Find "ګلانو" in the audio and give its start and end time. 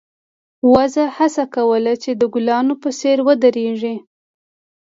2.33-2.73